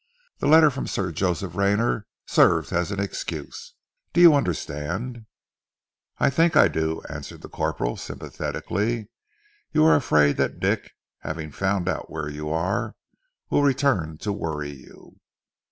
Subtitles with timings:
[0.39, 3.75] The letter from Sir Joseph Rayner serves for an excuse.
[4.13, 5.27] Do you understand?"
[6.17, 9.11] "I think I do," answered the corporal sympathetically.
[9.71, 12.95] "You are afraid that Dick, having found out where you are,
[13.51, 15.19] will return to worry you?"